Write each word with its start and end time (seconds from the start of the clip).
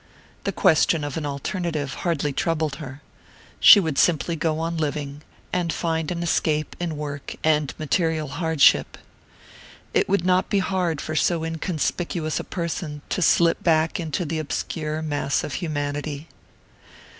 The 0.45 0.51
question 0.51 1.03
of 1.03 1.15
an 1.15 1.27
alternative 1.27 1.93
hardly 2.01 2.33
troubled 2.33 2.77
her. 2.77 3.03
She 3.59 3.79
would 3.79 3.99
simply 3.99 4.35
go 4.35 4.57
on 4.57 4.75
living, 4.77 5.21
and 5.53 5.71
find 5.71 6.09
an 6.09 6.23
escape 6.23 6.75
in 6.79 6.97
work 6.97 7.35
and 7.43 7.71
material 7.77 8.27
hardship. 8.27 8.97
It 9.93 10.09
would 10.09 10.25
not 10.25 10.49
be 10.49 10.57
hard 10.57 11.01
for 11.01 11.15
so 11.15 11.43
inconspicuous 11.43 12.39
a 12.39 12.43
person 12.43 13.03
to 13.09 13.21
slip 13.21 13.61
back 13.63 13.99
into 13.99 14.25
the 14.25 14.39
obscure 14.39 15.03
mass 15.03 15.43
of 15.43 15.53
humanity. 15.61 16.27